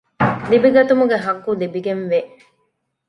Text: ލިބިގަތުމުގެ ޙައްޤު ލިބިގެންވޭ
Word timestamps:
ލިބިގަތުމުގެ 0.49 1.17
ޙައްޤު 1.25 1.51
ލިބިގެންވޭ 1.61 2.19